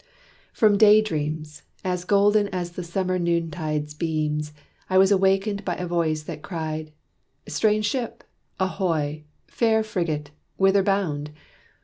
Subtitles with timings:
[0.51, 4.51] From day dreams, As golden as the summer noontide's beams,
[4.89, 6.91] I was awakened by a voice that cried:
[7.47, 8.23] "Strange ship,
[8.59, 9.25] ahoy!
[9.47, 11.29] Fair frigate, whither bound?"